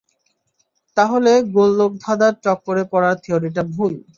[0.97, 3.93] তাহলে, গোলকধাঁধার চক্করে পড়ার থিউরীটা ভুল।